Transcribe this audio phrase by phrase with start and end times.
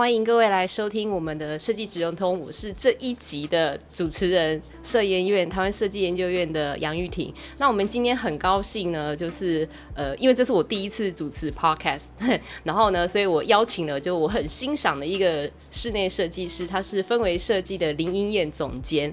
[0.00, 7.32] 欢迎各位来收听我们的设计职人通，我是这一集的主持人，设研院台湾设计研究院的杨玉婷。
[7.58, 12.08] 那我们今天很高兴呢，就是呃，因为这是我第一次主持 podcast，
[12.64, 19.12] 然后呢，所以我邀请了就我很欣赏的一个室内设计师，他是氛围设计的林英燕总监。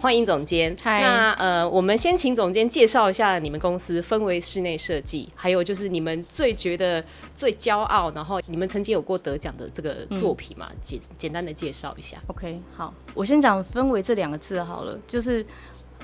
[0.00, 0.76] 欢迎总监。
[0.76, 1.02] Hi.
[1.02, 7.02] 那呃，我们先请总监介绍一下你们公司氛围室内设计，还有就是你们最觉得
[7.34, 10.70] 最骄傲，然后你们曾经有过得奖的这个作品嘛？
[10.80, 12.16] 简、嗯、简单的介绍一下。
[12.28, 14.96] OK，好，我先讲氛围这两个字好了。
[15.08, 15.44] 就是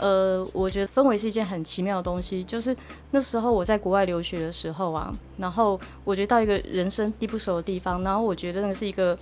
[0.01, 2.43] 呃，我觉得氛围是一件很奇妙的东西。
[2.43, 2.77] 就是
[3.13, 9.17] 那时候我在国外留学的时候啊，然后我觉得到一个人生地不熟的地方，然后我觉得那个是一个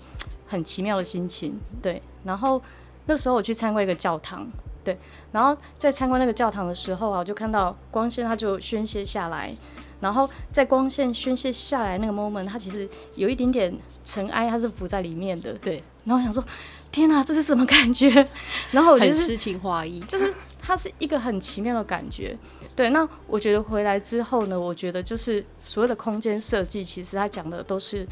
[0.46, 1.60] 很奇妙的心情。
[1.82, 2.62] 对，然后。
[3.04, 4.48] 那时候我去参观一个教堂，
[4.84, 4.96] 对，
[5.32, 9.52] 然后在参观那个教堂的时候啊，我就看到光线它就宣泄下来，
[9.98, 15.82] 然后在光线宣泄下来那个 moment，它其实有一点点尘埃，它是浮在里面的，对。
[16.04, 16.44] 然后我想说，
[16.92, 18.24] 天哪，这是什么感觉？
[18.70, 22.36] 然后我就是诗情画意，就是它是一个很奇妙的感觉。
[22.76, 28.06] 对，那我觉得回来之后呢，我觉得就是所有的空间设计，其实它讲的都是。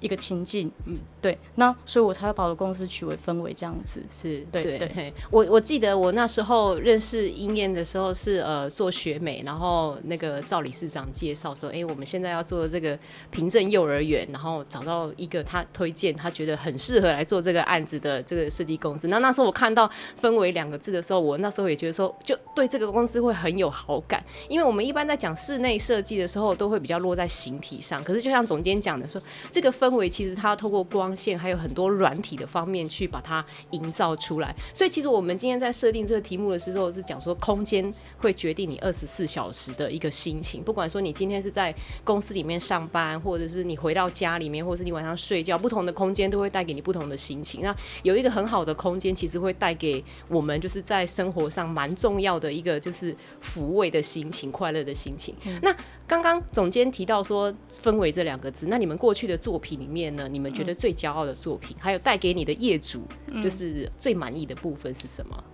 [0.00, 5.14] 一个情境，嗯，对，那所以我才会把我的公司取为氛围这样子，是对对，对。
[5.30, 12.98] 我我记得我那时候认识英燕的时候是呃做学美，然后那个赵理事长介绍说，哎、欸，我们现在要做这个
[13.30, 19.08] 平镇幼儿园，然后找到一个他推荐他觉得很适合来做这个案子的这个设计公司。
[19.08, 29.20] 那那时候我看到氛围两个字的时候，我那时候也觉得说，就对这个公司会很有好感，因为我们一般在讲室内设计的时候，都会比较落在形体上，可是就像总监讲的说，
[29.50, 34.54] 这个氛氛围其实它要透过光线，还有很多软体的方面去把它营造出来。
[34.72, 40.62] 所以其实我们今天在设定这个题目的时候，是讲说空间会决定你二十四小时的一个心情。
[40.62, 41.74] 不管说你今天是在
[42.04, 47.62] 公司里面上班，或者是你回到家里面，或者是你晚上睡觉，不同的空间都会带给你不同的心情。
[47.62, 55.34] 那有一个很好的空间，其实会带给我们就是在生活上蛮重要的一个就是抚慰的心情、快乐的心情。
[55.44, 55.74] 嗯、那
[56.06, 60.28] 刚刚总监提到说氛围这两个字，那你们过去的作品里面呢？
[60.28, 63.02] 你们觉得最骄傲的作品，嗯、还有带给你的业主，
[63.42, 65.44] 就是最满意的部分是什么？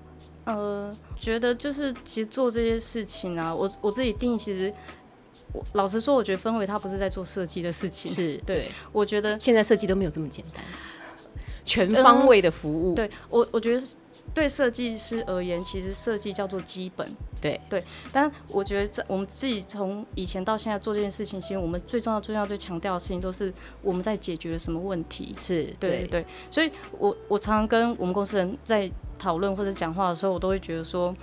[0.45, 4.73] 呃，觉得就是其实做这些事情啊，我我自己定义，其实
[5.53, 8.71] 我老实说，我觉得氛围它不是在做设计的事情，是对，对。
[8.93, 10.63] 我觉得现在设计都没有这么简单，
[11.65, 12.91] 全方位的服务。
[12.91, 13.87] 呃、对我，我觉得
[14.37, 17.11] 对设计师而言，其实设计叫做基本。
[17.41, 17.83] 对对，
[18.13, 25.35] 但我觉得在我们自己从以前到现在做这件事情，其实我们最重要、最重要、最强调的事情都是我们在解决了什么问题。
[25.39, 31.15] 是对对对，所以我我常常跟我们公司人在讨论或者讲话的时候，我都会觉得说。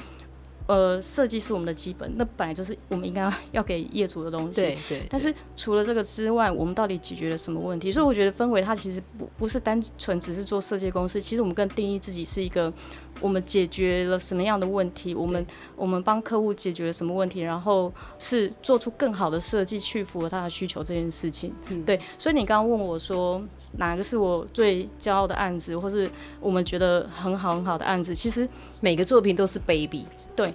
[0.66, 4.62] 呃，设计是我们的基本，那本来就是我们应该要给业主的东西。
[4.62, 5.03] 对对。
[5.09, 7.91] 但是除了这个之外，我们到底解决了什么问题？
[7.91, 12.72] 所以我觉得氛围它其实不不是单纯只是做设计公司，其实我们更定义自己是一个，
[13.19, 15.13] 我们解决了什么样的问题？
[15.13, 17.41] 我们我们帮客户解决了什么问题？
[17.41, 21.53] 然后是做出更好的设计去符合他的需求这件事情。
[21.68, 21.84] 嗯。
[21.84, 22.00] 对。
[22.18, 23.44] 所以你刚刚问我说
[23.74, 26.09] 哪个是我最骄傲的案子，或是
[26.40, 28.16] 我们觉得很好很好的案子？
[28.16, 28.47] 其实
[28.80, 30.06] 每个作品都是 baby。
[30.36, 30.54] 对，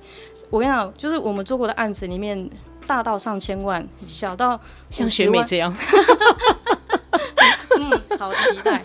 [0.50, 2.48] 我跟你讲，就是我们做过的案子里面，
[2.86, 5.74] 大到上千万，小到像学妹这样，
[7.78, 8.82] 嗯，好期待。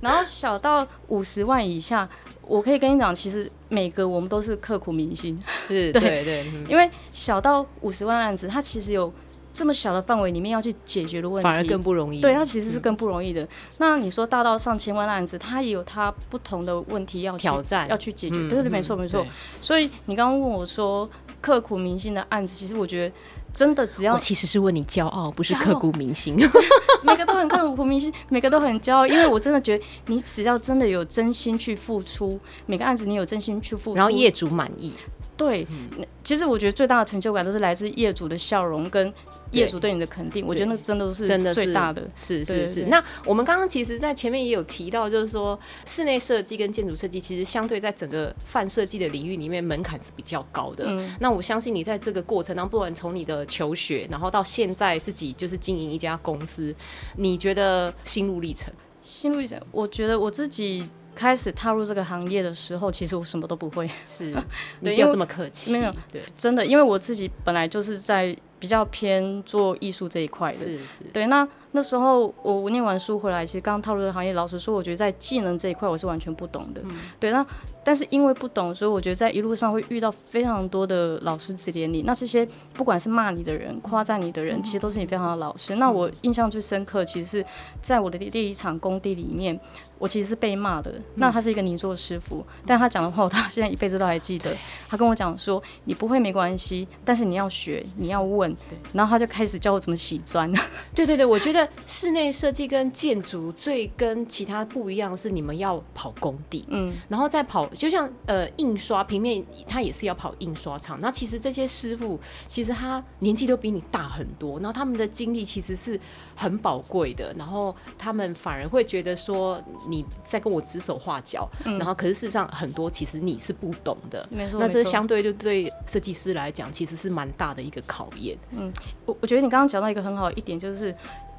[0.00, 2.08] 然后小到五十万以下，
[2.42, 9.12] 我可以跟你讲，其实每个我们都是刻苦铭心，是对对，因为小到五十万案子，它其实有。
[9.54, 12.20] 这么小的范围里面要去解决的问题，反而更不容易。
[12.20, 13.42] 对，它其实是更不容易的。
[13.44, 13.48] 嗯、
[13.78, 18.34] 那你说大到上千万的案子，它也有它不同的问题要挑战，要去解决。
[18.36, 19.24] 嗯、对对对，没错没错。
[19.60, 21.08] 所以你刚刚问我说
[21.40, 23.14] 刻骨铭心的案子，其实我觉得
[23.52, 26.36] 真的只要，我其实是问你骄傲，不是刻骨铭心。
[27.04, 34.94] 每个都很刻骨铭心，每个都很骄傲，因为我真的觉得你只要真的有真心去付出，每个案子你有真心去付出，然后业主满意。
[35.36, 39.12] 对，嗯、其实我觉得最大的成就感都是来自业主的笑容跟
[39.54, 40.44] 业主对你的肯定。
[40.46, 42.84] 我觉得那真的是真的最大的，是是是。
[42.86, 50.84] 那我们刚刚其实，在前面也有提到，就是说室内设计跟建筑设计，其实相对在整个泛设计的领域里面门槛是比较高的。
[50.86, 56.74] 嗯、那我相信你在这个过程当中，不管从你的求学，然后到现在自己就是经营一家公司，
[57.16, 58.72] 你觉得心路历程？
[59.02, 60.88] 心路历程，我觉得我自己。
[61.16, 63.88] 开始踏入这个行业的时候，其实我什么都不会。
[64.04, 64.34] 是，
[64.80, 65.70] 你不要这么客气。
[65.70, 70.56] 没有，对，真的，因为我自己本来就是在比较偏做艺术这一块的。
[70.56, 71.04] 是是。
[71.12, 76.80] 对，那那时候我念完书回来，其实刚踏入这个行业，老实说，我觉得在技能这一块我是完全不懂的。
[76.84, 76.96] 嗯。
[77.20, 77.44] 对，那。
[77.86, 82.00] 但是因为不懂，所以我觉得在一路上会遇到非常多的老师指点你。
[82.00, 85.74] 那这些不管是骂你的人、夸赞你的人，其实都是你非常的老师。
[85.74, 87.46] 那我印象最深刻，其实是
[87.82, 89.60] 在我的第一场工地里面，
[89.98, 90.94] 我其实是被骂的。
[91.16, 94.56] 那他是一个泥做师傅，但他讲的话，我到现在一辈子都还记得。
[94.88, 98.53] 他跟我讲说：“你不会没关系，但是你要学，你要问。”
[98.92, 100.52] 然后他就开始教我怎么洗砖。
[100.94, 107.66] 对对对，我觉得室内设计跟建筑最跟其他不一样是，你们要跑工地，嗯，然后再跑。
[107.74, 110.98] 就像呃印刷平面，他也是要跑印刷厂。
[111.00, 112.18] 那其实这些师傅，
[112.48, 115.98] 其实他年纪都比你大很多，然后他们的经历其实是
[116.36, 117.34] 很宝贵的。
[117.38, 124.26] 然后他们反而会觉得说你在跟我指手画脚，嗯、然后可是事实上很多其实你是不懂的。
[124.30, 128.36] 没错，那这相对就对设计师来讲，其实是蛮大的一个考验。
[128.50, 128.72] 嗯，
[129.06, 130.94] 我我觉得你刚刚讲到一个很好的一点，就是。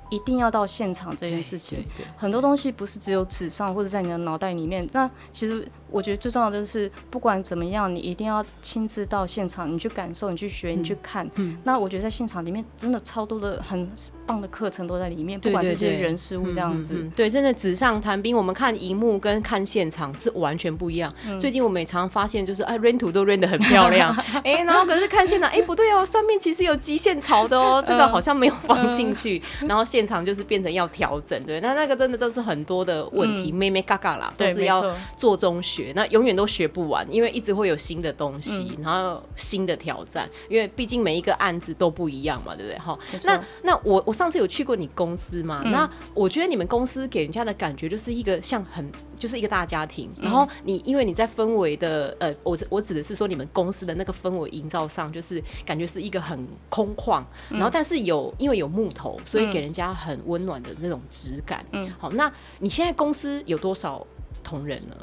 [0.09, 1.83] 一定要到现场这件事情，
[2.15, 4.87] 很多东西不是只有纸上或者在你的脑袋里面。
[4.93, 11.29] 那其实我觉得最重要的是，不管怎么样，你一定要亲自到现场，你去感受，你去学，你去看。
[11.35, 11.57] 嗯。
[11.63, 13.89] 那我觉得在现场里面真的超多的很
[14.25, 17.09] 棒的课程都在里面，不管这些人事物这样子。
[17.15, 21.13] 对，真的纸上谈兵，我们看荧幕跟看现场是完全不一样。
[21.39, 24.13] 最近我们也常常发现，就是哎，render 图都得很漂亮，
[24.43, 42.77] 哎，然后可是看现场，哎，不对哦，上面其实有极限槽的哦，这个好像没有放进去， 然后现场就是变成要调整，对，那那个真的都是很多的问题，咩咩嘎嘎啦，都是要做中学，那永远都学不完，因为一直会有新的东西，然后新的挑战，因为毕竟每一个案子都不一样嘛，对不对？
[42.77, 60.19] 哈，那那我我上次有去过你公司嘛，那我觉得你们公司给人家的感觉就是一个像很就是一个大家庭，然后你因为你在氛围的呃，我我指的是说你们公司的那个氛围营造上，就是感觉是一个很空旷，然后但是有因为有木头，所以给人家很。
[60.25, 64.03] 温暖的那种质感，嗯，好，那你现在公司有多少
[64.43, 64.95] 同仁呢？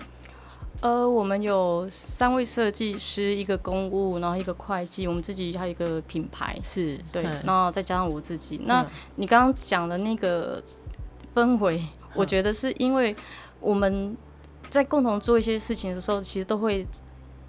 [0.80, 6.98] 呃，我们有三位设计师，一个公务，然后一个会计，我们自己还有一个品牌，是。
[7.12, 8.60] 对，嗯、然后再加上我自己。
[8.64, 10.60] 那你刚刚讲的那个
[11.32, 13.14] 氛围，嗯、我觉得是因为
[13.62, 14.14] 我们
[14.68, 16.86] 在共同做一些事情的时候，其实都会。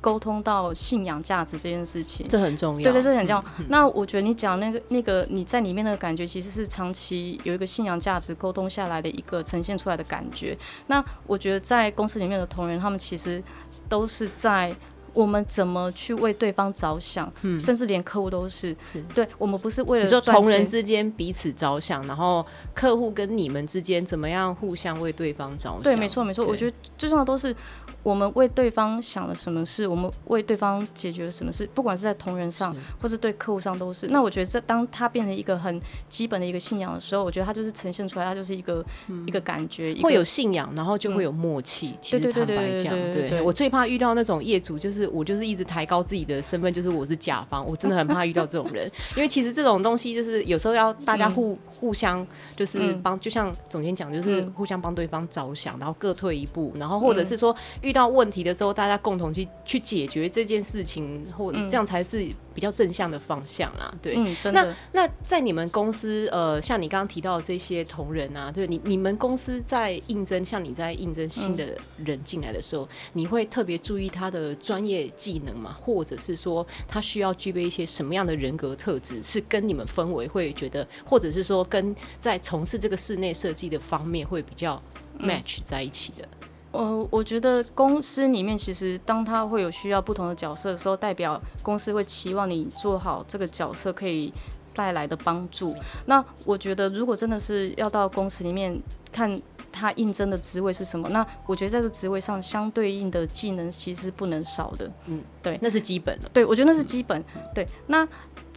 [0.03, 2.83] 沟通到信仰价值这件事情，这很重要。
[2.83, 3.45] 对对，这很重要。
[3.57, 10.57] 嗯、那我觉得你讲那个那个你在里面的感觉，其实是长期有一个信仰价值沟通下来的一个呈现出来的感觉。
[10.87, 13.41] 那我觉得在公司里面的同仁，他们其实
[13.87, 14.75] 都是在。
[15.13, 17.31] 我们怎么去为对方着想？
[17.41, 25.81] 嗯，甚至连客户都是，是对我们不是为了说同人之间彼此着想，然后客户跟你们之间怎么样互相为对方着想？
[25.83, 26.45] 对，没错没错。
[26.45, 27.55] 我觉得最重要的都是
[28.03, 32.79] 我们为对方想了什么事，我们为对方解决了什么事，不管是在同仁上，是。
[33.01, 34.07] 或是对客户上都是。
[34.07, 41.91] 那我觉得这当他变成一个很基本的一个信仰的时候，我觉得他就是呈现出来，他就是一个、嗯、一个感觉，会有信仰，然后就会有默契。
[41.91, 45.09] 嗯、其实坦白讲，对我最怕遇到那种业主就是。
[45.13, 63.93] 我就是一直抬高自己的身份，就是我是甲方，我真的很怕遇到这种人，因为其实这种东西就是有时候要大家互、嗯、互相就是帮，就像总监讲，就是互相帮对方着想，然后各退一步，然后或者是说遇到问题的时候，大家共同去去解决这件事情，或这样才是比较正向的方向啦。
[64.01, 84.81] 对，嗯、那那在你们公司，呃，像你刚刚提到的这些同仁啊，对你你们公司在应征，像你在应征新的人进来的时候，你会特别注意他的专业技能吗，或者是说他需要具备一些什么样的人格特质，是跟你们氛围会觉得，或者是说跟在从事这个室内设计的方面会比较
[85.19, 86.27] match 在一起的。
[86.73, 94.33] 呃、嗯，我觉得公司里面其实当他会有需要不同的角色的时候，代表公司会期望你做好这个角色可以
[94.73, 95.73] 带来的帮助。
[96.07, 98.77] 那我觉得如果真的是要到公司里面
[99.11, 99.41] 看。
[99.75, 101.09] 他应征的职位是什么？
[101.09, 104.87] 那我觉得在这职位上相对应的技能其实不能少的。
[105.07, 106.29] 嗯，对，那是基本的。
[106.31, 107.19] 对，我觉得那是基本。
[107.35, 108.07] 嗯、对，那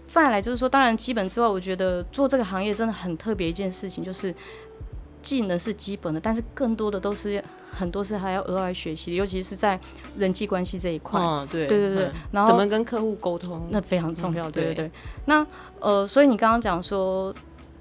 [0.06, 4.34] 再来就是说，当然基本之外，我觉得做这个行业真的很特别一件事情，就是
[5.26, 9.78] 技能是基本的，但是更多的都是很多是还要额外学习，尤其是在
[10.16, 11.20] 人际关系这一块。
[11.20, 12.04] 嗯，对对对对。
[12.06, 13.66] 嗯、然后怎么跟客户沟通？
[13.70, 14.48] 那非常重要。
[14.48, 14.90] 嗯、对对对。
[15.24, 15.44] 那
[15.80, 17.34] 呃，所以你刚刚讲说。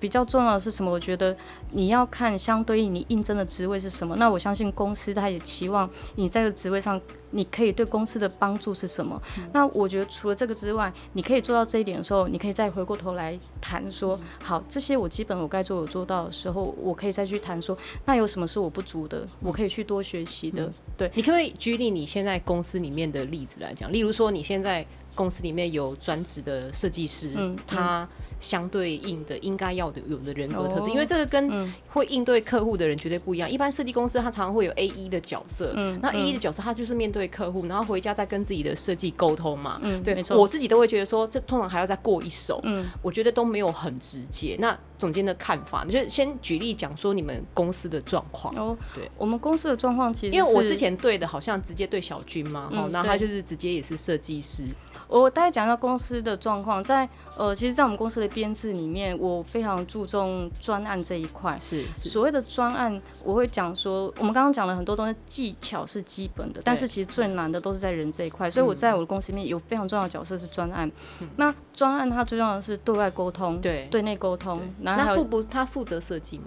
[0.05, 0.91] 比较重要的是什么？
[0.91, 1.35] 我觉得
[1.71, 4.15] 你要看相对应你应征的职位是什么。
[4.17, 9.19] 那我相信公司他也期望你在这个职位上，你可以对公司的帮助是什么？
[9.39, 20.67] 嗯、那我觉得除了这个之外，你可以做到这一点的时候，你可以再回过头来谈说，好，这些我基本我该做我做到的时候，我可以再去谈说，那有什么是我不足的，我可以去多学习的。
[20.67, 23.91] 嗯、对，你可不可以举例你现在公司里面的例子来讲？
[23.91, 24.85] 例如说你现在
[25.15, 28.07] 公司里面有专职的设计师，嗯，他。
[28.37, 33.49] 嗯相对应的应该要的有的人格特质，因为这个跟会应对客户的人绝对不一样。
[33.49, 40.37] 一般设计公司它常常会有 A 一的角色，嗯，那 A 一的角色他就是面对客户，然后回家再跟自己的设计沟通嘛，嗯，对，没错。
[40.37, 44.57] 我自己都会觉得说，这通常还要再过一手，嗯，我觉得都没有很直接。
[44.59, 48.53] 那总监的看法，你就先举例讲说你们公司的状况。
[48.55, 54.63] 哦，对，我们公司的状况其实因为我之前对的好像直接对小军嘛，哦，那他就是直接也是设计师。
[55.07, 57.07] 我大概讲一下公司的状况，在
[57.37, 61.57] 呃，其实，在我们公司的编制里面，我非常注重专案这一块。
[61.59, 68.49] 是，是所谓的专案，我会讲说，我们刚刚讲了很多东西，技巧是基本的，但是其实最难的都是在人这一块。
[68.49, 70.91] 所以我在我的公司里面有非常重要的角色是专案。
[71.21, 74.59] 嗯、那专案它最重要的是对外沟通，对，对内沟通。
[74.81, 76.45] 然后那负不他负责设计吗？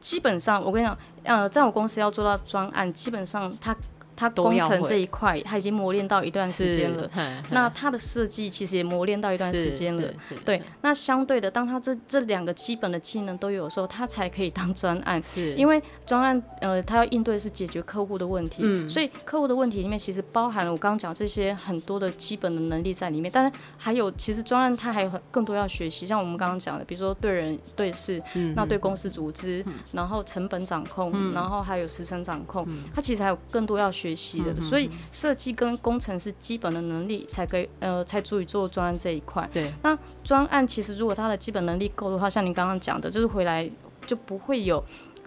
[0.00, 3.76] 基本上，我跟你讲，呃，在我公司要做到专案，基本上他。
[4.16, 7.10] 他工程这一块，他已经磨练到一段时间了。
[7.50, 10.08] 那他的设计其实也磨练到一段时间了。
[10.44, 15.20] 对，那相对的，当他这这两个基本的技能都有的时候，他才可以当专案。
[15.22, 18.58] 是， 因为专案呃，他要应对的是解决客户的问题。
[18.60, 18.88] 嗯。
[18.88, 23.30] 所以客户的问题里面其实包含了我刚刚讲这些很多的基本的能力在里面。
[23.34, 34.03] 但是还有，其实专案他还有很更多要学习，像我们刚刚讲的，比如说对人对事，嗯，那对公司组织，然后成本掌控，然后还有时程掌控，他其实还有更多要学。
[34.04, 39.48] 学习的，所以设计跟工程是基本的能力，才可以呃，才足以做专案这一块。
[39.50, 43.70] 对，那专案其实如果他的基本能力够的话，像您刚刚讲的，就是回来
[44.06, 44.84] 就不会有。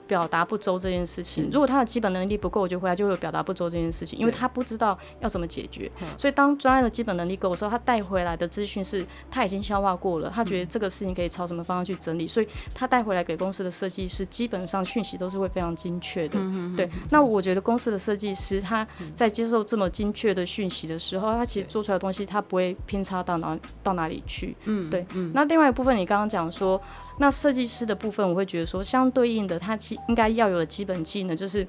[0.07, 5.91] 表达不周这件事情，如果他的基本能力不够，我就回来就会有表达不周这件事情，因为他不知道要怎么解决。
[6.17, 16.39] 所以当专案的基本能力够的时候，他带回来的资讯是他已经消化过了，他觉得这个事情可以朝什么方向去整理，所以他带回来给公司的设计师，基本上讯息都是会非常精确的。
[16.75, 24.55] 对，那我觉得公司的设计师他在接受这么精确的讯息的时候，他其实做出来的东西他不会偏差到哪到哪里去。
[24.65, 25.05] 嗯，对。
[25.13, 26.81] 嗯那另外一部分，你刚刚讲说。
[27.17, 31.65] 那设计师的部分，我会觉得说，相对应的，他基应该要有的基本技能就是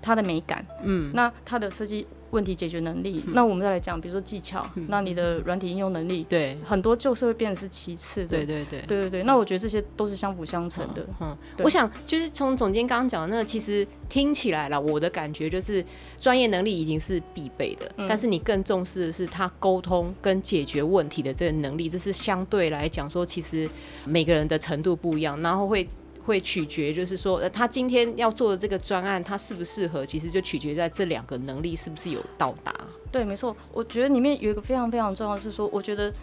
[0.00, 0.64] 他的美感。
[0.82, 2.06] 嗯，那他的设计。
[2.30, 9.22] 问题解决能力，嗯、那我们再来讲，比如说技巧，嗯、那你的软体应用能力，对，很多就是会变成是其次的，对对对，对对对。
[9.24, 11.02] 那我觉得这些都是相辅相成的。
[11.20, 15.84] 嗯，嗯我想就是从总监刚刚讲的那个，其实听起来了，我的感觉就是
[16.18, 23.68] 专业能力已经是必备的，嗯、但是你更重视的是他沟通跟解决问题的这个能力，这是相对来讲说，其实
[24.04, 25.88] 每个人的程度不一样，然后会。
[26.30, 32.72] 会取决，就是说，呃，他今天要做的这个专案，他适不适合，其实就取决在这两个能力是不是有到达。
[33.10, 33.56] 对，没错。
[33.72, 36.14] 我觉得里面有一个非常非常重要的是说，我觉得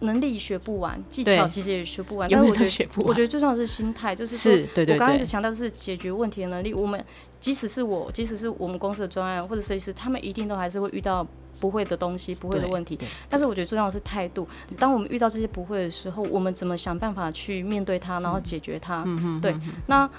[0.00, 2.28] 能力学不完，技巧其实也学不完。
[2.28, 6.74] 对但是我觉得，我觉得最重要的是心态，就是说，是对对对，我刚刚一直强调是解决问题的能力。
[6.74, 7.02] 我们
[7.38, 11.26] 即使是我，即使是我们公司的专案或者设计师，他们一定都还是会遇到。
[11.62, 12.98] 不会的东西，不会的问题，
[13.30, 14.48] 但是我觉得重要的是态度。
[14.80, 19.04] 当我们遇到这些不会的时候，我们怎么想办法去面对它，然后解决它？
[19.06, 19.54] 嗯、对，
[19.86, 20.10] 那。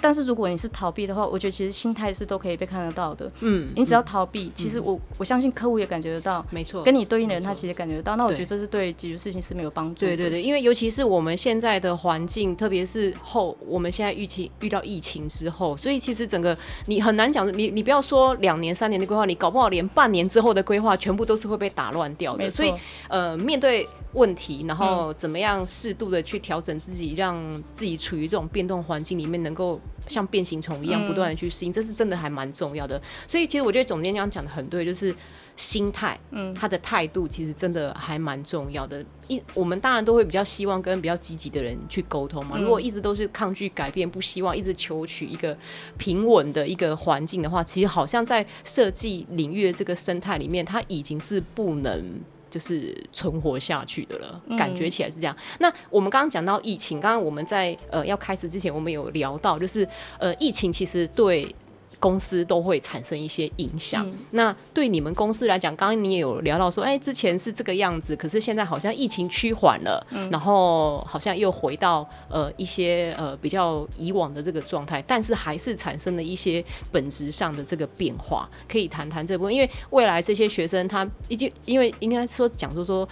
[0.00, 3.30] 但是如果你是逃避的话，我觉得其实心态是都可以被看得到的。
[3.40, 6.44] 嗯，你只要逃避，其实我我相信客户也感觉得到。
[6.50, 8.14] 没错，跟你对应的人他其实感觉得到。
[8.16, 10.14] 那我觉得这是对解决事情是没有帮助的。
[10.14, 22.50] 对对对，因为尤其是我们现在的环境，特别是后我们现在疫情遇到疫情之后，所以其实整个你很难讲，你你不要说两年三年的规划，你搞不好连半年之后的规划全部都是会被打乱掉的。
[22.50, 22.72] 所以
[23.08, 27.36] 呃，面对问题，然后怎么样适度的去调整自己，让
[27.72, 29.80] 自己处于这种变动环境里面，能够。
[30.08, 33.00] 像变形虫一样不断的去适应，嗯、这是真的还蛮重要的。
[33.26, 35.14] 所以其实我觉得总监这样讲的很对，就是
[35.56, 39.04] 心态，嗯，他的态度其实真的还蛮重要的。
[39.28, 42.56] 一我们当然都会比较希望跟比较积极的人去沟通嘛。
[42.58, 45.56] 嗯、如果一直都是抗拒改变，不希望一直求取一个
[45.98, 52.20] 平稳的一个环境的话，其实好像在设计领域的这个生态里面，它已经是不能。
[52.48, 55.36] 就是存活下去的了，感觉起来是这样。
[55.36, 59.86] 嗯、那我们刚刚讲到疫情，刚刚我们在呃要开始之前，我们有聊到，就是
[60.18, 61.54] 呃疫情其实对
[61.98, 64.06] 公司都会产生一些影响。
[64.06, 78.48] 嗯、那对你们公司来讲，刚刚你也有聊到说，哎，之前是这个样子，可是现在好像疫情趋缓了，嗯、然后好像又回到呃一些呃比较以往的这个状态，但是还是产生了一些本质上的这个变化。
[78.68, 83.08] 可以谈谈这部分，因为未来这些学生他已经因为应该说讲说说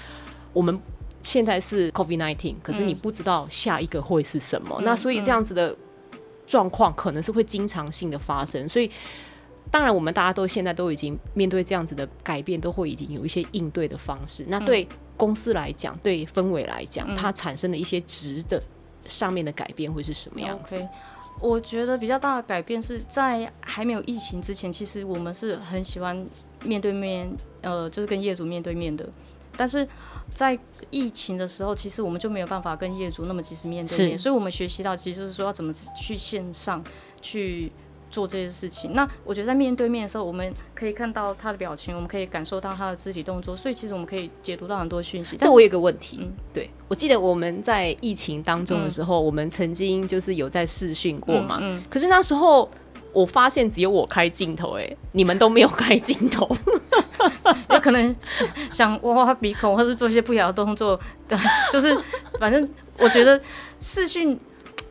[0.53, 0.79] 我们
[1.23, 5.75] 现在是 COVID-19，可是你不知道下一个会是什么，嗯、那所以这样子的。
[6.47, 8.91] 状况可能是会经常性的发生，所以
[9.71, 14.45] 当然我们大家都现在都已经面对这样子的改变，都会已经有一些应对的方式。
[14.49, 14.87] 那对
[15.17, 18.63] 公司来讲，对氛围来讲，嗯、它产生的一些值的
[19.07, 20.89] 上面的改变会是什么样子？Okay.
[21.41, 26.27] 我觉得比较大的改变是在还没有疫情之前，其实我们是很喜欢
[26.63, 27.29] 面对面，
[27.63, 29.09] 呃，就是跟业主面对面的，
[29.57, 29.87] 但是。
[30.33, 30.59] 在
[30.91, 36.83] 疫情的时候，其实我们就没有办法跟业主那么及时面对面，所以我们学习到其实就是说要怎么去线上
[37.23, 37.71] 去
[38.11, 38.95] 做这些事情。
[38.95, 45.37] 那我觉得在面对面的时候，我们可以看到他的表情，我们可以感受到他的肢体动作，所以其实我们可以解读到很多讯息。
[45.39, 52.69] 但我有个问题，嗯，对，我记得我们在疫情当中的时候，嗯，我们曾经就是有在试训过嘛，嗯，嗯，可是那时候。
[53.15, 56.47] 我发现只有我开镜头，哎，你们都没有开镜头，
[57.71, 61.39] 有可能想想挖挖鼻孔，或是做一些不雅的动作，对，
[61.71, 61.97] 就是
[62.39, 62.69] 反正
[62.99, 63.41] 我觉得
[63.81, 64.39] 视讯，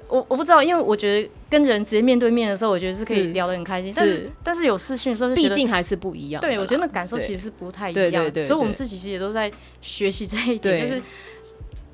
[0.08, 6.42] 我我不知道，因为我觉得跟人直接面对面的时候，我觉得是可以聊得很开心，是但是但是有视讯的时候，毕竟还是不一样。
[6.42, 9.52] 对，我觉得那感受其实是不太一样，对对对对，所以我们自己其实也都在
[9.82, 11.02] 学习这一点，就是。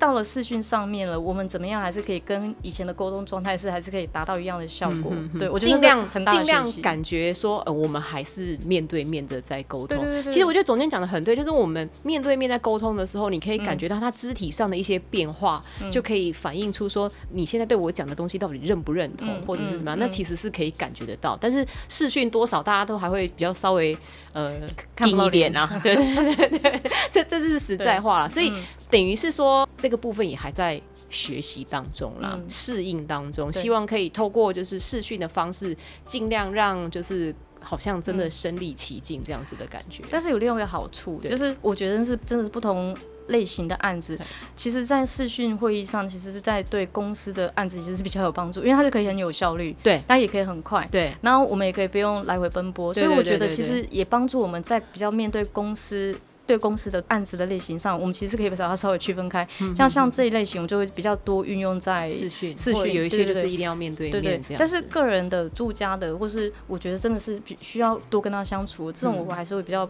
[0.00, 5.12] 到了视讯上面了，我们怎么样还是可以跟以前的沟通状态是还是可以达到一样的效果？
[5.12, 10.02] 嗯、哼哼对，我尽量尽量感觉说，呃，我们还是面对面的在沟通。
[10.24, 19.98] 其实我觉得总监讲的很对，就是我们面对面在沟通的时候，你可以感觉到他肢体上的一些变化，嗯、就可以反映出说你现在对我讲的东西到底认不认同，嗯、或者是怎么样？
[19.98, 21.36] 嗯、那其实是可以感觉得到。
[21.38, 23.94] 但是视讯多少大家都还会比较稍微
[24.32, 24.54] 呃
[24.96, 28.50] 近一点啊， 对对对对，这这是实在话了，所以。
[28.90, 40.02] 嗯等于是说，这个部分也还在学习当中啦，适、嗯、应当中，希望可以透过就是视讯的方式，尽量让就是好像真的身临其境这样子的感觉。
[40.10, 44.18] 但是有另外一个好处，就是我觉得是真的是不同类型的案子，
[44.56, 56.16] 其实，在视讯会议上，其实是在对公司的案子其实是比较有帮助，因为它就可以很有效率，对，它也可以很快，对，然后我们也可以不用来回奔波，所以我觉得其实也帮助我们在比较面对公司。
[56.46, 59.46] 对公司的案子的类型上，我们其实可以把它稍微区分开。
[59.60, 64.56] 嗯、像像这一类型，我们就会比较多运用在视讯，视讯有一些就是一定要面对面对对对。
[64.56, 69.88] 但是个人的住家的，或是我觉得真的是需要多跟他相处，这种我还是会比较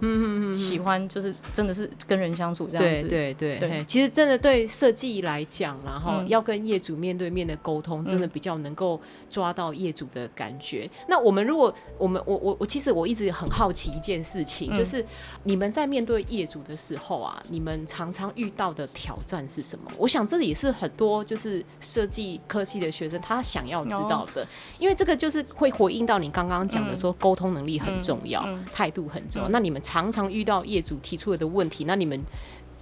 [0.55, 3.09] 喜欢，就是真的是跟人相处这样子。
[3.09, 10.89] 对对对，对其实真的对设计来讲，然后要跟业主面对面的沟通，真的比较能够抓到业主的感觉。
[10.93, 15.05] 嗯、那我们如果我们我我我其实我一直很好奇一件事情，嗯、就是
[15.45, 19.91] 你们在面对业主的时候啊，你们常常遇到的挑战是什么？
[19.97, 24.45] 我想这也是很多就是设计科技的学生他想要知道的，
[24.79, 29.49] 因为这个就是会回应到你刚刚讲的说沟通能力很重要，态度很重要。
[29.51, 32.21] 那你们常常遇到业主提出来的问题，那你们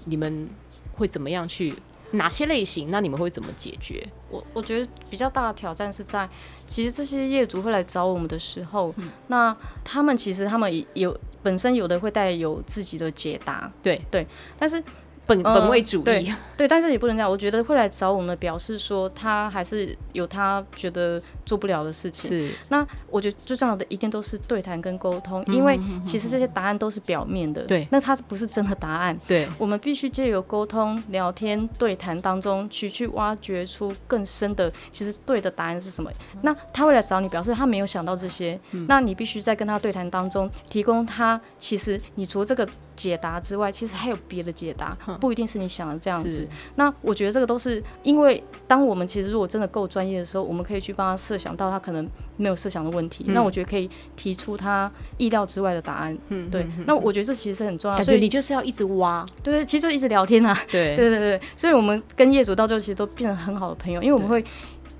[0.05, 0.49] 你们
[0.95, 1.75] 会怎么样去？
[2.11, 2.91] 哪些类型？
[2.91, 4.03] 那你们会怎么解决？
[4.31, 6.27] 我我觉得比较大的挑战是在，
[6.65, 9.55] 其实这些业主会来找我们的时候，嗯、那
[9.85, 14.27] 他们其实他们有本身有的会带有自己的解答，对对，
[14.59, 14.83] 但是。
[15.29, 17.31] 本本位主义，对，对，但是也不能这样。
[17.31, 22.31] 我觉得会来找我们，表示说他还是有他觉得做不了的事情。
[22.31, 29.19] 是，那我觉得最重要的一定都是对谈跟沟通，因为其实这些答案都是表面的，对，那它不是真的答案。
[29.29, 36.11] 对，我们必须借由沟通、聊天、对谈当中去去挖掘出更深的，其实对的答案是什么。
[36.41, 42.67] 那他会来找你，表示他没有想到这些，那你必须在跟他对谈当中提供他，其实你除了这个。
[42.99, 46.45] 解答之外，其实还有别的解答，不一定是你想的这样子。
[46.75, 52.07] 那我觉得这个都是因为，当我们其实如果真的够专业的时候，我们可以去帮他设想到他可能
[52.37, 53.25] 没有设想的问题。
[53.29, 56.19] 嗯、那我觉得可以提出他意料之外的答案。
[56.31, 56.65] 嗯，对。
[56.65, 59.25] 嗯、那我觉得这其实是很重要，所以你就是要一直挖。
[59.45, 60.53] 对对，其实就一直聊天啊。
[60.69, 64.45] 对 对对对，所以我们跟业主到最后其实都变成很好的朋友，因为我们会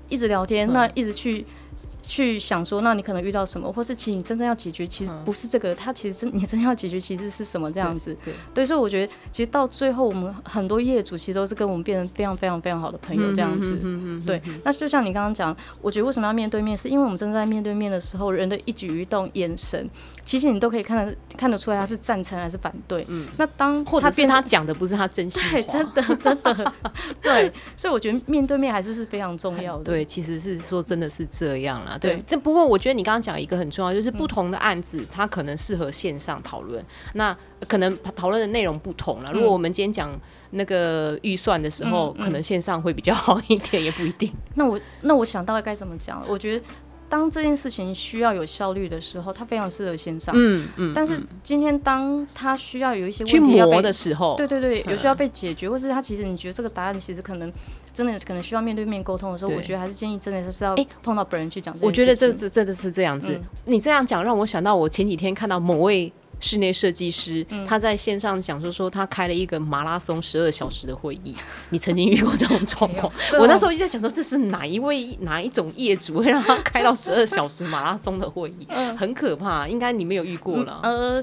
[0.07, 1.45] 一直聊天，那一直去。
[2.01, 8.15] 去想说，那你可能遇到什么，或是其实你真正要解决，其实不是这个，他其实真你真要解决，其实是什么这样子？
[8.23, 13.79] 对，对，所以我觉得，其实到最后，我们很多业主其实都是跟我们变成非常非常非常好的朋友这样子。
[13.81, 19.89] 嗯嗯对，那就像你刚刚讲，我觉得为什么要面对面，是因为我们真的在面对面的时候，人的一举一动、眼神，
[20.23, 23.05] 其实你都可以看得看得出来他是赞成还是反对。
[23.07, 26.73] 嗯，那当或者是他讲的不是他真心话， 对，真的真的
[27.21, 29.83] 对，所以我觉得面对面还是是非常重要的。
[29.89, 37.35] 对，其实是说真的是这样对，这不过我觉得你刚刚讲一个很重要，就是不同的案子，它可能适合线上讨论，那
[37.67, 39.31] 可能讨论的内容不同了。
[39.31, 40.11] 如果我们今天讲
[40.51, 44.31] 那个预算的时候，可能线上会比较好一点，也不一定。
[44.55, 46.23] 那我那我想到该怎么讲？
[46.27, 46.65] 我觉得。
[47.11, 50.31] 当这件事情需要有效率的时候，它非常适合线上。
[50.37, 50.93] 嗯嗯。
[50.93, 57.51] 但是今天当它需要有一些问题要被的时候，对对对，有需要被解决，或是它其实你觉得这个答案其实可能
[57.99, 61.75] 真的可能需要面对面沟通的时候，我觉得还是建议真的是要碰到本人去讲。
[61.81, 63.39] 我觉得这这真的是这样子。
[63.65, 66.11] 你这样讲让我想到，我前几天看到某位。
[66.41, 71.35] 室内设计师，他在线上讲说说他开了一个马拉松十二小时的会议。
[71.69, 73.11] 你曾经遇过这种状况？
[73.37, 78.65] 我那时候一直在想说，这是哪一位哪一种业主会让他开到十二小时马拉松的会议？
[78.95, 80.79] 很可怕，应该你没有遇过了。
[80.81, 81.21] 呃，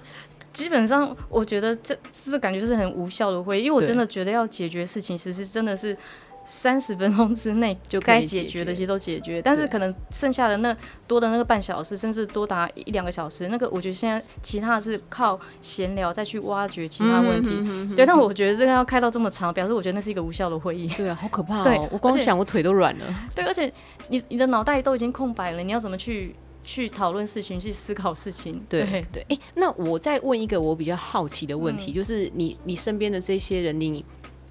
[0.53, 5.97] 基本上我觉得这这感觉是很无效的会议，因为我真的觉得要解决事情，其实真的是。
[6.47, 10.75] 三十分钟之内就该解决的，其实都解决，但是可能剩下的那
[11.09, 17.51] 多的那个半小时，甚至多达一两个小时，那个我觉得现在其他的是靠闲聊再去挖掘其他问题。
[17.51, 20.87] 嗯、哼哼哼对，但我觉得这个要开到这么长，表示我觉得那是一个无效的会议。
[20.97, 21.65] 对啊，好可怕、哦！
[21.65, 23.05] 对，我光想我腿都软了。
[23.35, 23.73] 对，而且
[24.09, 28.63] 你你的脑袋都已经空白了，你要怎么去去讨论事情，去思考事情？
[28.69, 34.05] 对对，哎、欸，那我再问一个我比较好奇的问题，嗯、就是你你身边的这些人，你。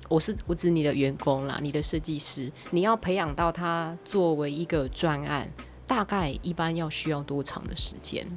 [0.07, 5.49] 我是我指你的员工啦，你的设计师，你要培养到他作为一个专案，
[5.87, 8.27] 大概一般要需要多长的时间？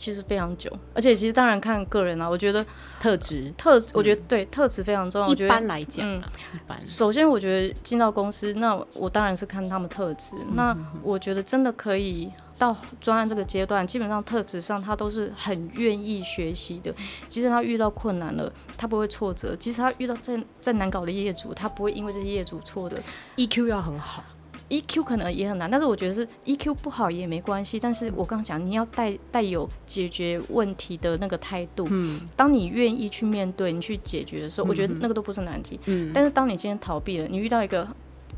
[0.00, 2.64] 其实非常久，而且其实当然看个人啊，我觉得
[2.98, 5.28] 特质特，我觉得对特质非常重要。
[5.32, 6.22] 一般来讲，嗯，
[6.54, 6.88] 一般。
[6.88, 10.34] 首先，我觉得进到公司，那我当然是看他们特质。
[10.54, 12.30] 那我觉得真的可以。
[12.60, 16.94] 到专案这个阶段，基本上特质上他都是很愿意学习的。
[17.26, 23.02] 即使他遇到困难了，他不会挫折；即使他遇到再再难搞的业主，他不会因为这些业主错的。
[23.36, 24.22] EQ 要很好
[24.70, 27.78] ，EQ 可能也很难，但是我觉得是 EQ 不好也没关系。
[27.78, 31.86] 但是我刚刚讲，你要带带有解决问题的那个态度。
[31.90, 35.78] 嗯，当你愿意去面对、你去解决的时候，我觉得那个都不是难题。
[35.84, 37.86] 嗯，但是当你今天逃避了，你遇到一个。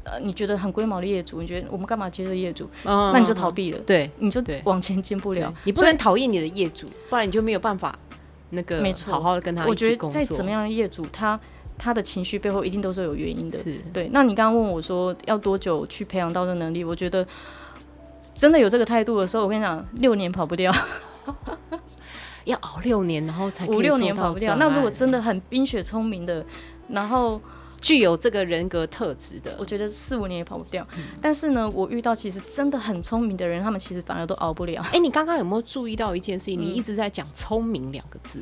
[0.05, 2.69] 呃，你觉得很龟毛的业主，你觉得我们干嘛接这业主？
[2.83, 5.55] 哦，那你就逃避了，对，你就往前进不了。
[5.63, 7.97] 你不能讨厌你的业主，不然你就没有办法
[8.51, 10.19] 那个好好的跟他一起工作。
[10.19, 11.39] 我觉得再怎么样的业主，他
[11.79, 13.59] 他的情绪背后一定都是有原因的。
[13.59, 14.09] 是对。
[14.13, 16.85] 那你刚刚问我说要多久去培养到这能力？
[16.85, 17.27] 我觉得
[18.35, 20.73] 真的有这个态度的时候，我跟你讲，六年跑不掉，
[22.45, 24.57] 要熬六年，然后才五六年跑不掉。
[24.57, 26.45] 那如果真的很冰雪聪明的，
[26.89, 27.41] 然后。
[27.83, 30.87] 具有这个人格特质的，我觉得四五年也跑不掉。
[30.97, 34.81] 嗯、但是呢，我遇到其实真的很聪明的人，他们其实反而都熬不了。
[34.85, 36.61] 哎、欸，你刚刚有没有注意到一件事情？
[36.61, 38.39] 嗯、你一直在讲“聪明”两个字。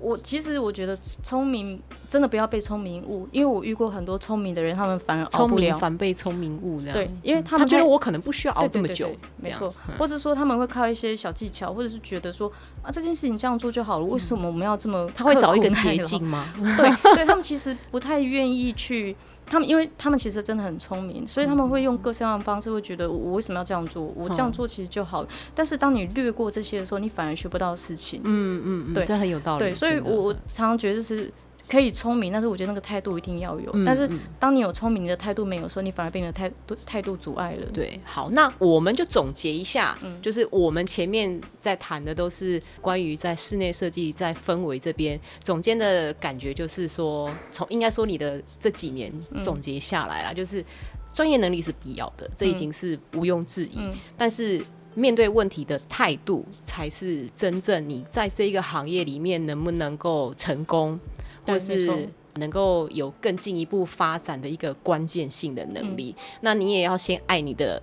[0.00, 5.60] 我其实我觉得聪明真的不要被聪明误，因为我遇过很多聪明的人，他们反而熬不了。
[5.60, 6.94] 聪明反被聪明误，这样。
[6.94, 9.74] 对，因为他们他觉得我可能不需要熬这么久，没错。
[9.98, 12.50] 或者说他们会靠一些小技巧，或者是觉得说
[12.82, 15.10] 啊这件事情这样做就好了，为什么我们要这么？
[15.14, 16.52] 他会找一个捷径吗？
[16.76, 19.16] 对，对他们其实不太愿意去。
[19.46, 24.12] 他们，因为他们其实真的很聪明，所以他们会用各式各样的方式，会觉得我为什么要这样做？
[24.16, 28.20] 我这样做其实就好但是当你略过这些的时候，你反而学不到事情。
[28.24, 29.60] 嗯嗯嗯，对，这很有道理。
[29.60, 31.32] 对，所以我常常觉得就是。
[31.68, 33.70] 可以聪明，但是我觉得那个态度一定要有。
[33.74, 37.66] 嗯、但是当你有聪明的态度没有的时候，你反而被你的态度态度阻碍了。
[37.72, 50.64] 对，好，那我们就总结一下，嗯、就是我们前面在谈的都是关于在室内设计在氛围这边，总监的感觉就是说，从应该说你的这几年总结下来啦，嗯、就是
[51.12, 53.78] 专业能力是必要的，这已经是毋庸置疑。
[53.78, 60.98] 嗯、但是面对问题的态度，才是真正你在这一个行业里面能不能够成功。
[61.46, 67.82] 或是能够有更进一步发展的一个关键性的能力，嗯、那你也要先爱你的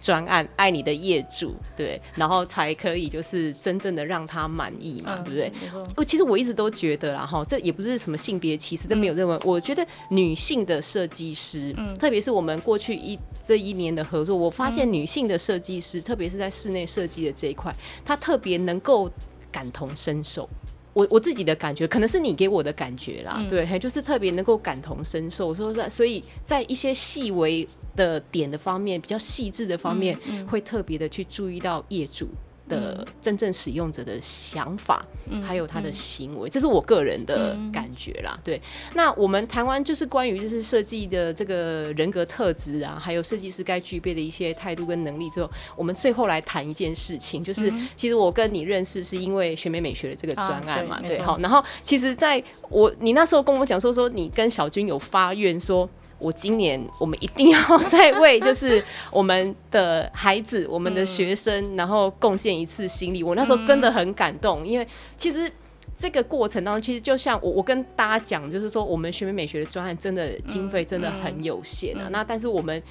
[0.00, 5.52] 专案，爱你的业主，对，然后才可以就是真正的让他满意嘛，嗯、对不对？
[5.94, 9.36] 我其实我一直都觉得啦，哈，这也不是什么性别歧视，都没有认为。
[9.36, 17.70] 嗯、我觉得女性的设计师，嗯、特别是我们过去一这一年的合作，我发现女性的设计师，嗯、特别是在室内设计的这一块，
[18.02, 19.10] 她特别能够
[19.52, 20.48] 感同身受。
[20.92, 32.28] 我我自己的感觉，可能是你给我的感觉啦，嗯、对，就是特别能够感同身受，说在，所以在一些细微的点的方面，比较细致的方面，嗯嗯、会特别的去注意到业主。
[32.70, 38.32] 的真正使用者的想法，嗯、还有他的行为，嗯、这是我个人的感觉啦。
[38.36, 38.62] 嗯、对，
[38.94, 55.86] 那我们谈完就是关于就是设计的这个人格特质啊，还有设计师该具备的一些态度跟能力之后，我们最后来谈一件事情，就是其实我跟你认识是因为学美美学的这个专案嘛，啊、对，对，好，然后其实在我你那时候跟我讲说说你跟小军有发愿说。
[56.20, 63.24] 我今年我们一定要再为就是我们的孩子、我们的学生，然后贡献一次心力。
[63.24, 65.50] 我那时候真的很感动，因为其实
[65.96, 72.08] 这个过程当中，其实就像我我跟大家讲，就是说我们学美美学的专案真的经费真的很有限啊。
[72.10, 72.82] 那但是我们。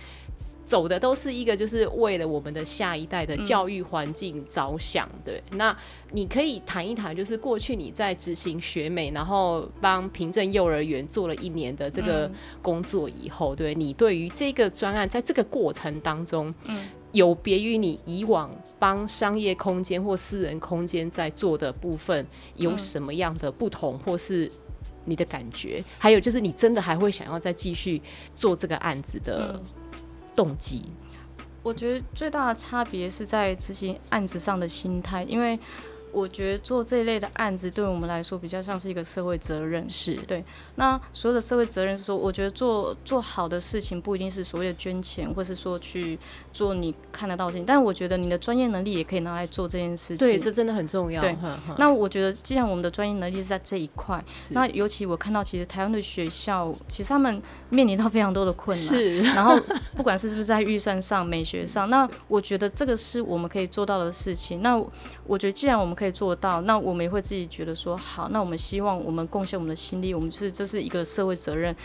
[0.69, 5.09] 走的都是一个，就是为了我们的下一代的教育环境着想。
[5.25, 5.75] 对，那
[6.11, 22.23] 你可以谈一谈，就是过去你在执行学美，然后帮平镇幼儿园做了一年的这个工作以后，对你对于这个专案，在这个过程当中，嗯有别于你以往帮商业空间或私人空间在做的部分，
[22.57, 24.51] 有什么样的不同，或是
[25.05, 25.83] 你的感觉？
[25.97, 27.99] 还有就是，你真的还会想要再继续
[28.35, 29.59] 做这个案子的？
[30.39, 30.89] 动机，
[31.61, 35.59] 我觉得最大的差别是在执行案子上的心态，因为。
[36.11, 40.43] 我觉得做这一类的案子，对我们来说比较像是一个社会责任，是对。
[40.75, 46.17] 那所有的社会责任是说，我觉得做做好的事情不一定是所谓的捐钱，或是说去
[46.51, 50.17] 做你看得到的事情，但是我觉得你的专业能力也可以拿来做这件事情。
[50.17, 51.21] 对，这真的很重要。
[51.21, 51.35] 对，
[51.77, 58.87] 那我觉得既然我们的专业能力是在这一块，那尤其我看到其实台湾的学校，其实他们面临到非常多的困难。
[58.87, 59.21] 是。
[59.21, 59.59] 然后
[59.95, 64.61] 不管是是不是在预算上、美学上，那我觉得这个是我们可以做到的事情。
[64.61, 64.75] 那
[65.25, 71.75] 我觉得既然我们可以做到，那我们也会自己觉得说好，那我们希望我们贡献我们的心力，我们就是这是一个社会责任。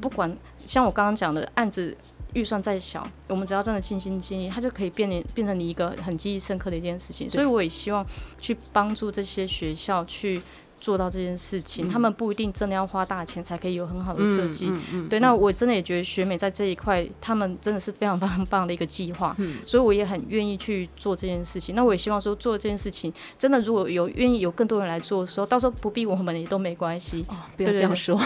[0.00, 1.96] 不管像我刚刚讲的案子
[2.34, 7.28] 预算再小，我们只要真的尽心尽力，它就可以变成变成你一个很记忆深刻的一件事情。
[7.28, 8.06] 所以我也希望
[8.38, 10.40] 去帮助这些学校去。
[10.84, 14.70] 做到这件事情，嗯，他们不一定真的要花大钱才可以有很好的设计。
[15.08, 19.56] 对，那我真的也觉得学美在这一块，他们真的是非常非常棒的一个计划，嗯。
[19.64, 21.74] 所以我也很愿意去做这件事情。
[21.74, 27.24] 那我也希望说做这件事情，真的如果有愿意有更多人来做的时候，到时候不必我们也都没关系。
[27.28, 28.20] 哦，不要这样说，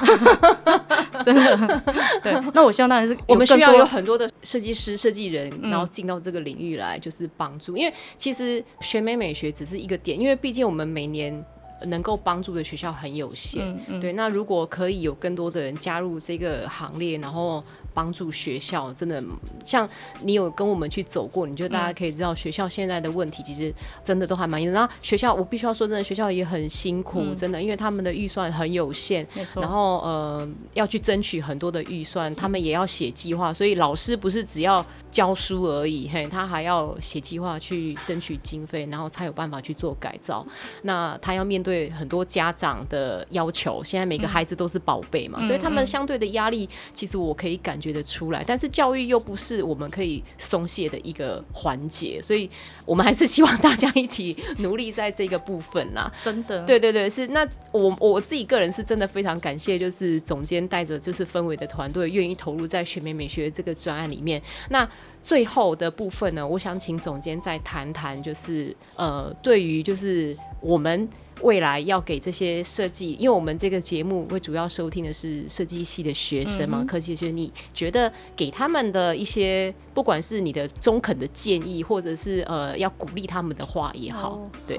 [1.22, 1.82] 真的。
[2.24, 7.78] 对，那我希望当然是我们需要有很多的设计师、设计人，然后进到这个领域来，就是帮助，嗯。
[7.78, 11.44] 因为其实学美美学只是一个点，因为毕竟我们每年。
[11.86, 14.12] 能够帮助的学校很有限，嗯嗯，对。
[14.12, 17.62] 那如果可以有更多的人加入这个行列，然后。
[17.98, 19.20] 帮助学校真的
[19.64, 19.88] 像
[20.22, 24.78] 你有跟我们去走过，你觉得大家可以知道学校现在的问题其实真的都还蛮严重。
[24.78, 40.46] 然后学校我必须要说真的，学校也很辛苦，嗯、真的，因为他们的预算很有限，然后呃要去争取很多的预算，他们也要写计划，所以老师不是只要教书而已，嘿，他还要写计划去争取经费，然后才有办法去做改造。
[40.82, 47.87] 那他要面对很多家长的要求，现在每个孩子都是宝贝嘛、嗯，所以他们相对的压力，其实我可以感觉。
[47.88, 52.48] 觉得出来，但是教育又不是我们可以松懈的一个环节，所以
[52.84, 56.12] 我们还是希望大家一起努力在这个部分啦。
[56.20, 64.42] 真的，对对对，是那我我自己个人是真的非常感谢，就是总监带着就是氛围的团队，愿意投入在学美美学这个专案里面。
[64.68, 64.86] 那
[65.22, 71.08] 最后的部分呢，我想请总监再谈谈，就是呃，对于就是我们。
[71.42, 84.76] 未来要给这些设计，因为我们这个节目会主要收听的是设计系的学生嘛，科技学，你觉得给他们的一些，不管是你的中肯的建议，或者是呃要鼓励他们的话也好，哦、对。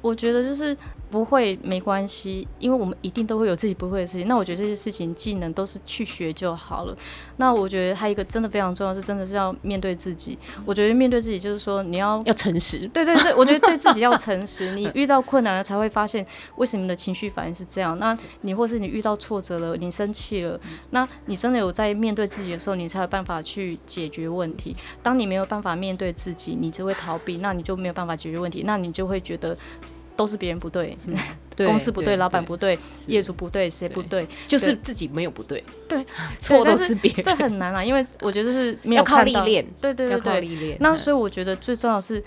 [0.00, 0.76] 我觉得就是
[1.12, 4.26] 不会没关系，因为我们一定都会有自己不会的事情。
[4.26, 6.96] 那我觉得这些事情技能都是去学就好了。
[7.36, 10.38] 那我觉得还有一个真的非常重要，是真的是要面对自己。
[10.64, 12.88] 我觉得面对自己就是说你要要诚实。
[12.88, 14.72] 对对对，我觉得对自己要诚实。
[14.74, 17.98] 你遇到困难了才会发现为什么你的情绪反应是这样。
[17.98, 20.58] 那你或是你遇到挫折了，你生气了，
[20.90, 24.74] 那你真的有在面对自己的时候，你才有办法去解决问题。
[25.02, 29.54] 当你没有办法面对自己，你只会逃避，那你就没有办法解决问题，那你就会觉得。
[30.16, 31.16] 都是别人不对，嗯、
[31.56, 34.26] 对， 公司不对，对，老板不对，业主不对，谁不对？
[34.46, 36.04] 就是自己没有不对，对，
[36.38, 37.22] 错都是别人。
[37.22, 40.76] 这很难啊，因为我觉得是要靠历练，对对对靠历练。
[40.80, 42.22] 那所以我觉得最重要的是，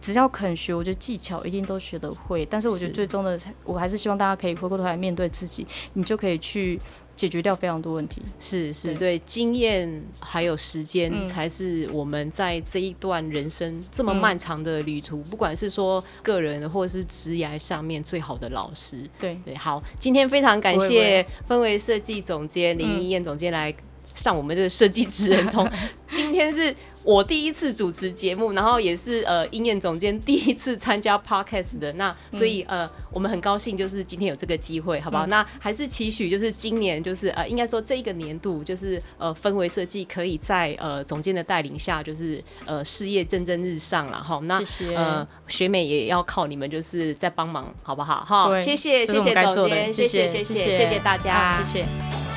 [0.00, 2.46] 只要肯学，我觉得技巧一定都学得会。
[2.46, 6.80] 但是我觉得最终的，我还是希望大家可以回过头来面对自己，你就可以去。
[7.20, 8.94] 解决掉非常多问题，是是。
[8.94, 18.96] 对，对经验还有时间才是我们在这一段人生这么漫长的旅途，嗯、不管是说个人或者是职业上面最好的老师。
[19.18, 19.38] 对。
[19.44, 23.74] 对，好，今天非常感谢氛围设计总监林依燕总监来
[24.14, 25.70] 上我们这个设计职人通，
[26.14, 26.74] 今天是。
[27.02, 35.26] 我第一次主持节目，然后也是呃，依嬿总监第一次参加 podcast 的，那所以呃，我们很高兴，就是今天有这个机会，好不好？
[35.26, 44.38] 嗯、那还是期许，就是今年，就是呃，应该说这一个年度，就是呃，氛围设计可以在呃总监的带领下，就是呃，事业蒸蒸日上了哈。
[44.44, 44.60] 那
[44.94, 48.24] 呃，学美也要靠你们，就是在帮忙，好不好？
[48.24, 52.29] 哈，谢谢谢谢总监，谢谢谢谢谢谢大家，谢谢。